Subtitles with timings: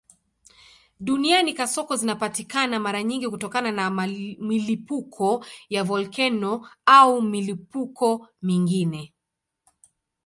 [1.07, 3.85] Duniani kasoko zinapatikana mara nyingi kutokana na
[4.47, 8.07] milipuko ya volkeno au milipuko
[8.41, 9.13] mingine.